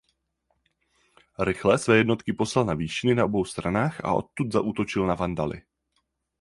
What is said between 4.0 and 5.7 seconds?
a odtud zaútočil na Vandaly.